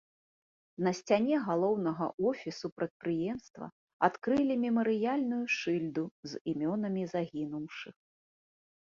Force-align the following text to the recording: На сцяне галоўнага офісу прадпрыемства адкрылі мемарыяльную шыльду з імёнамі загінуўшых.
На 0.85 0.91
сцяне 0.99 1.35
галоўнага 1.49 2.07
офісу 2.31 2.67
прадпрыемства 2.79 3.65
адкрылі 4.09 4.53
мемарыяльную 4.67 5.45
шыльду 5.61 6.03
з 6.33 6.45
імёнамі 6.57 7.03
загінуўшых. 7.17 7.97